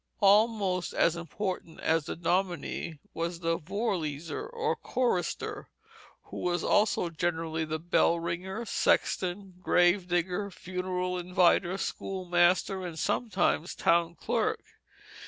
Almost 0.21 0.95
as 0.95 1.15
important 1.15 1.79
as 1.79 2.05
the 2.05 2.15
domine 2.15 2.97
was 3.13 3.41
the 3.41 3.59
voorleezer 3.59 4.47
or 4.51 4.75
chorister, 4.75 5.69
who 6.23 6.37
was 6.37 6.63
also 6.63 7.11
generally 7.11 7.65
the 7.65 7.77
bell 7.77 8.19
ringer, 8.19 8.65
sexton, 8.65 9.53
grave 9.61 10.07
digger, 10.07 10.49
funeral 10.49 11.19
inviter, 11.19 11.77
schoolmaster, 11.77 12.83
and 12.83 12.97
sometimes 12.97 13.75
town 13.75 14.15
clerk. 14.15 14.63